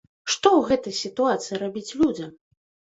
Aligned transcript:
Што 0.35 0.49
ў 0.53 0.61
гэтай 0.71 0.95
сітуацыі 1.03 1.63
рабіць 1.67 1.95
людзям? 2.03 2.39